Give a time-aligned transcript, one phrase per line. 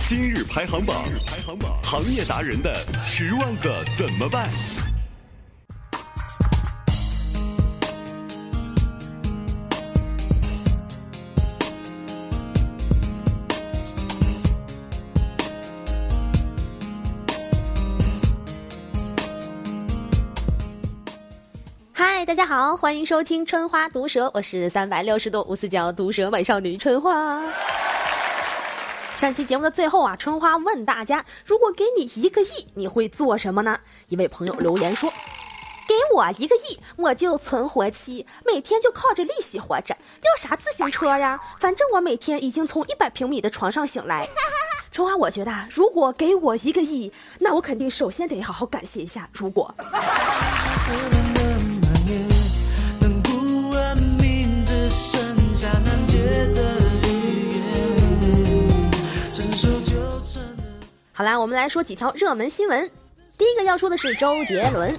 [0.00, 1.40] 今日排行榜，排
[1.82, 2.74] 行业达人的
[3.06, 4.46] 十万个怎么办？
[21.92, 27.40] 嗨，大家好，欢迎收听春花毒舌，我是三百六十度无死角毒舌美少女春花。
[29.20, 33.78] 上期节目的最后啊，春花问大家，如果给你一个亿，你会做什么呢？
[34.08, 35.12] 一位朋友留言说
[35.86, 41.38] ：“给我一个亿，我就存活期，每天就靠着利息活着，要啥自行车呀？
[41.58, 44.26] 反正我每天已经从一百平米的床上醒来。
[44.90, 49.74] ”春花，我觉得如果给我一个亿，那我肯定首先得好好感谢一下如果。
[61.20, 62.90] 好啦，我们来说几条热门新闻。
[63.36, 64.98] 第一个要说的是周杰伦。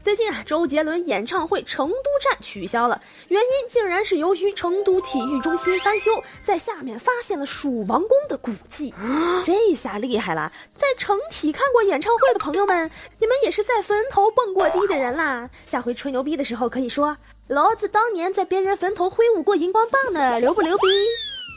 [0.00, 2.98] 最近啊，周杰伦演唱会成都站取消了，
[3.28, 6.10] 原因竟然是由于成都体育中心翻修，
[6.42, 8.94] 在下面发现了蜀王宫的古迹。
[9.44, 15.46] 这下厉害了，在成体看过演唱会的朋友们，你们也是在坟头蹦过迪的人啦。
[15.66, 17.14] 下回吹牛逼的时候可以说，
[17.48, 20.84] 老子当年在别人坟头挥舞过荧光棒呢，牛不牛逼？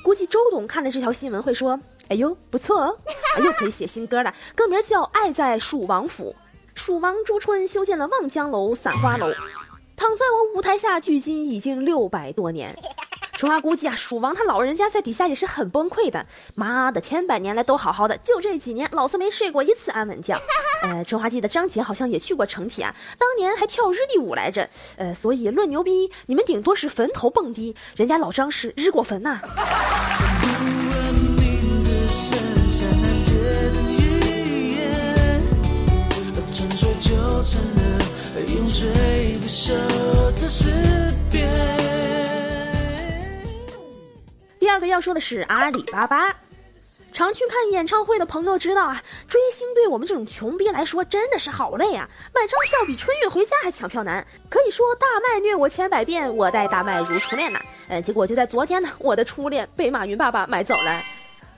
[0.04, 1.80] 估计周董看了这条新闻会说。
[2.10, 2.98] 哎呦，不错哦！
[3.44, 6.36] 又可以写新歌了，歌名叫《爱在蜀王府》。
[6.80, 9.32] 蜀王朱春修建了望江楼、散花楼，
[9.96, 12.76] 躺在我舞台下，距今已经六百多年。
[13.34, 16.26] 春花估计啊，蜀王他老人家在底下也是很崩溃的。
[16.56, 20.40] 妈的，千百年来都好好的，就这几年，老子没睡过一次安稳觉。
[20.84, 24.70] 呃，春花记得张杰好像也去过成体啊，当年还跳日地舞来着。
[24.98, 29.42] 呃，所以论牛逼，你们顶多是坟头蹦迪，人家老张是日过坟呐。
[37.44, 39.74] 成了永垂不朽
[40.42, 40.70] 的诗
[41.30, 41.48] 篇
[44.60, 46.34] 第二个要说的是阿里巴巴，
[47.12, 52.10] 常去看演唱会的朋友知道啊，追星对我们这种穷逼来说真的是好累啊！
[52.34, 57.60] 买张票比春运回家还抢票难，可以说大麦虐我千百遍，我待大麦如初恋呐。
[57.90, 61.04] 呃，结果就在昨天呢，我的初恋被马云爸爸买走了。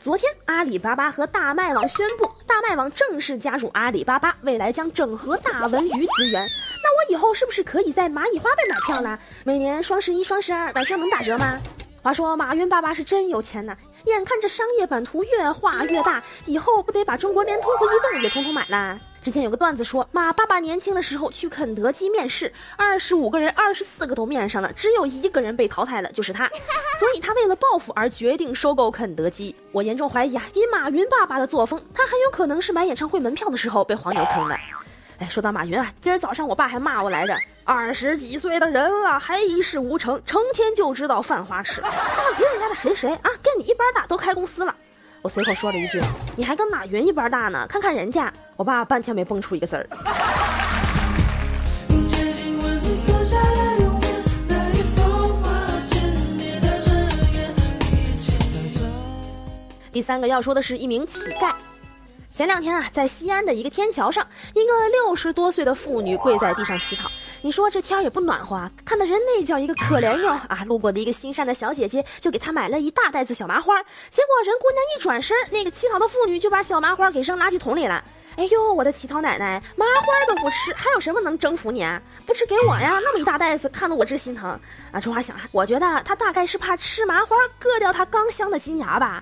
[0.06, 6.48] 昨天，阿里巴巴和大麦网宣布，大麦网正式加入阿里巴巴，未来将整合大文娱资源。
[6.84, 9.18] 那我以后是不是可以在蚂蚁花呗买票了？
[9.44, 11.60] 每年双十一、双十二买票能打折吗？
[12.04, 19.00] 话说马云爸爸是真有钱呐，眼看着商业版图越画越大，以后不得把中国联通和移动也统统买了？
[19.26, 26.48] 之前有个段子说，马爸爸年轻的时候去肯德基面试，二十五个人，二十四个都面上了，只有一个人被淘汰了，就是他。
[27.00, 29.56] 所以他为了报复而决定收购肯德基。
[29.72, 34.56] 我严重怀疑啊，以马云爸爸的作风，他很有可能是买演唱会门票的时候被黄牛坑了。
[35.18, 44.76] 哎，说到马云啊，今儿早上我爸还骂我来着，二十几岁的人了还一事无成，成天就知道犯花痴，看看别人家的谁谁啊，跟你一般大，都开公司了。
[45.26, 46.00] 我随口说了一句
[46.38, 49.90] ：“你还跟马云一般大呢，看看人家。”我爸半天没蹦出一个字儿。
[59.92, 61.52] 第三个要说的是一名乞丐。
[62.32, 67.10] 前两天啊，在西安的一个天桥上，一个六十多岁的妇女跪在地上乞讨。
[67.46, 70.64] 你说这天儿也不暖和，看的人那叫一个可怜哟啊！
[70.66, 73.78] 路过的一个心善的小姐姐就给她买了一大袋子小麻花，
[74.10, 78.04] 结果人姑娘一转身，那个乞讨的妇女就把小麻花给扔垃圾桶里了。
[78.38, 82.02] 哎呦，我的乞讨奶奶，麻花都不吃，还有什么能征服你啊？
[82.26, 83.00] 不吃给我呀！
[83.04, 84.50] 那么一大袋子，看得我直心疼
[84.92, 85.00] 啊！
[85.00, 89.22] 春花想，我觉得他大概是怕吃麻花硌掉他刚镶的金牙吧。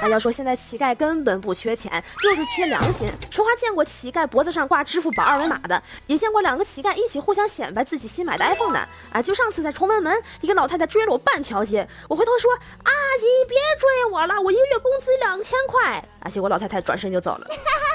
[0.00, 3.06] 啊，要说现在乞丐根本不缺钱，就是缺良心。
[3.30, 8.88] 春花见过乞丐脖子上挂支付宝二维码的，也见过两个乞丐一起互相显摆自己新买的 iPhone 的。
[9.12, 12.50] 啊，就上次在崇文门，一个老太太追了我半条街，我回头说
[12.82, 17.46] ：“阿姨别追我了，我一个月工资两千块。”啊，结果老太太转身就走了。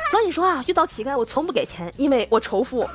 [0.09, 2.87] 所以说啊，遇到乞丐我从不给钱，因为我仇富。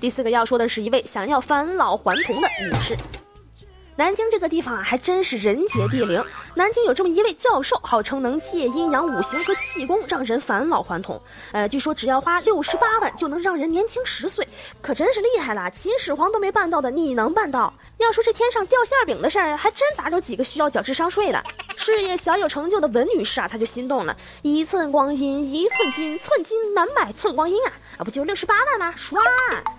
[0.00, 2.96] 第四个要说的是一位想要返老还童的女士。
[4.00, 6.24] 南京这个地方啊，还真是人杰地灵。
[6.54, 11.20] 南京有这么一位教授，号称能借阴阳五行和气功，让人返老还童。
[11.52, 14.48] 呃，据说只要花六十八万就能让人年轻十岁，
[14.80, 15.70] 可真是厉害了。
[15.70, 17.70] 秦始皇都没办到的，你能办到？
[17.98, 21.44] 要说这天上掉馅饼的事儿，还真砸着几个需要缴智商税的。
[21.76, 24.16] 事业小有成就的文女士啊，她就心动了。
[24.40, 27.72] 一寸光阴一寸金，寸金难买寸光阴啊！
[27.98, 28.94] 啊，不就六十八万吗？
[28.96, 29.20] 刷！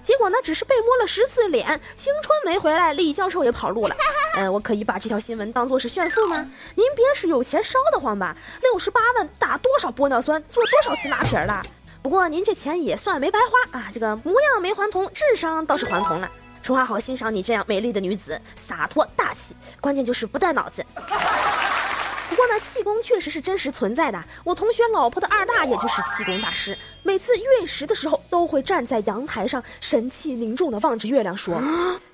[0.04, 1.66] 结果呢，只是被摸了十次脸，
[1.96, 3.96] 青春没回来，李教授也跑路了。
[4.38, 6.38] 嗯，我可以把这条新闻当做是炫富吗？
[6.76, 8.36] 您别是有钱烧得慌吧？
[8.62, 11.62] 六十八万打多少玻尿酸，做多少次拉皮了？
[12.02, 13.90] 不过您这钱也算没白花啊！
[13.94, 16.30] 这个模样没还童，智商倒是还童了。
[16.64, 20.86] 春花好欣赏你这样美丽的女子，洒脱大气，关键就是不带脑子。
[22.30, 24.24] 不过呢，气功确实是真实存在的。
[24.46, 31.62] 我同学老婆的二大爷就是气功大师，每次月食的时候都会站在阳台上，神气凝重地望着月亮说：“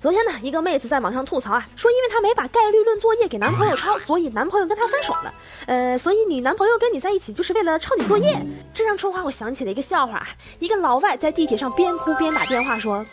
[0.00, 5.34] 昨天呢，一个妹子在网上吐槽啊，说因为她没把概率论作业给男朋友抄，所以男朋友跟她分手了。
[5.66, 8.34] 呃，所以你男朋友跟你在一起就是为了抄你作业？
[8.72, 10.26] 这让春花我想起了一个笑话，
[10.58, 13.04] 一个老外在地铁上边哭边打电话说。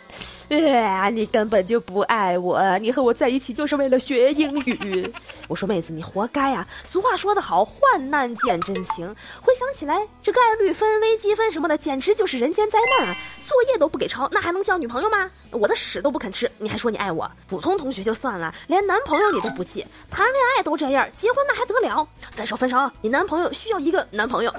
[0.50, 5.12] 哎，你根本就不爱我，你和我在一起就是为了学英语。
[5.46, 6.66] 我说妹子，你活该啊！
[6.84, 9.14] 俗话说得好，患难见真情。
[9.42, 13.16] 回想起来，这概率分、微积分什么的，简直就是人间灾难啊！
[13.46, 15.30] 作业都不给抄，那还能交女朋友吗？
[15.50, 17.30] 我的屎都不肯吃，你还说你爱我？
[17.46, 22.08] 普通同学就算了，连男朋友你都不记，谈恋爱都这样，结婚那还得了？
[22.30, 22.90] 分手分手！
[23.02, 24.54] 你男朋友需要一个男朋友。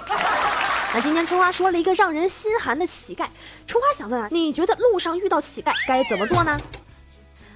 [0.91, 3.27] 那今天春花说了一个让人心寒的乞丐，
[3.67, 6.59] 春花想问啊，你觉得路上遇到乞丐该怎么做呢？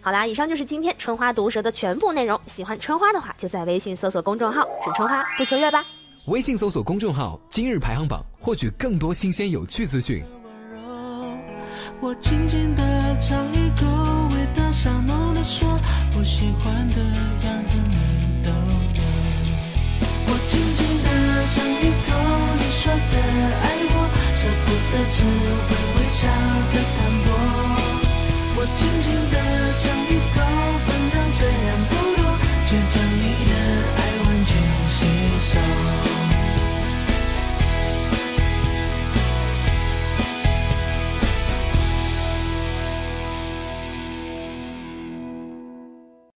[0.01, 2.39] 好啦，以上就是今天春花毒舌的全部内容。
[2.45, 5.83] 喜欢春花的话，就在微信搜索公众号“是春花不求月”吧。
[6.27, 10.23] 微信搜索公众号“今日排行榜”，获取更多新鲜有趣资讯。
[11.99, 13.85] 我轻轻的尝一口，
[14.35, 15.67] 味道香浓的说，
[16.17, 16.99] 我喜欢的
[17.45, 17.73] 样子
[25.09, 26.27] 只会微笑
[26.73, 27.27] 的淡薄。
[28.55, 29.35] 我轻轻地
[29.79, 30.22] 将你。